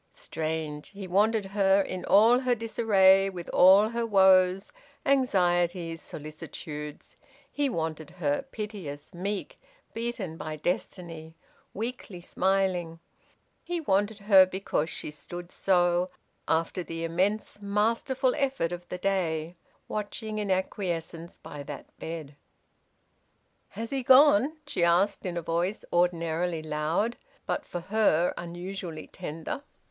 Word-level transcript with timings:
Strange: 0.13 0.87
he 0.89 1.07
wanted 1.07 1.45
her 1.45 1.79
in 1.79 2.03
all 2.05 2.39
her 2.39 2.55
disarray, 2.55 3.29
with 3.29 3.47
all 3.49 3.89
her 3.89 4.03
woes, 4.03 4.71
anxieties, 5.05 6.01
solicitudes; 6.01 7.15
he 7.51 7.69
wanted 7.69 8.09
her, 8.09 8.41
piteous, 8.51 9.13
meek, 9.13 9.61
beaten 9.93 10.37
by 10.37 10.55
destiny, 10.55 11.35
weakly 11.71 12.19
smiling; 12.19 12.97
he 13.61 13.79
wanted 13.79 14.17
her 14.17 14.43
because 14.43 14.89
she 14.89 15.11
stood 15.11 15.51
so, 15.51 16.09
after 16.47 16.81
the 16.83 17.03
immense, 17.03 17.61
masterful 17.61 18.33
effort 18.37 18.71
of 18.71 18.89
the 18.89 18.97
day, 18.97 19.55
watching 19.87 20.39
in 20.39 20.49
acquiescence 20.49 21.37
by 21.37 21.61
that 21.61 21.95
bed! 21.99 22.35
"Has 23.77 23.91
he 23.91 24.01
gone?" 24.01 24.57
she 24.65 24.83
asked, 24.83 25.27
in 25.27 25.37
a 25.37 25.43
voice 25.43 25.85
ordinarily 25.93 26.63
loud, 26.63 27.17
but, 27.45 27.67
for 27.67 27.81
her, 27.81 28.33
unusually 28.35 29.05
tender. 29.05 29.61